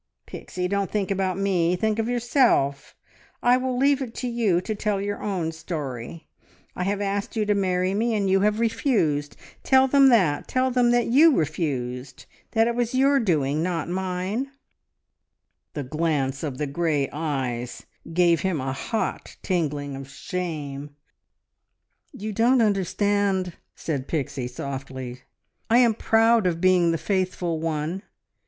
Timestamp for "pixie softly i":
24.07-25.77